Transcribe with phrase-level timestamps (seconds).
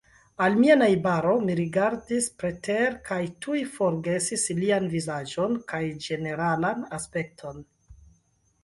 [0.43, 7.65] Al mia najbaro mi rigardis pretere, kaj tuj forgesis lian vizaĝon kaj ĝeneralan aspekton.